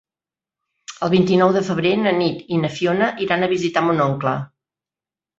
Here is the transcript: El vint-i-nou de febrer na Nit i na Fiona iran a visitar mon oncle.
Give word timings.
El 1.07 1.09
vint-i-nou 1.13 1.51
de 1.57 1.61
febrer 1.67 1.91
na 2.05 2.13
Nit 2.19 2.39
i 2.55 2.59
na 2.61 2.71
Fiona 2.77 3.09
iran 3.27 3.43
a 3.43 3.51
visitar 3.51 3.83
mon 3.89 4.01
oncle. 4.07 4.33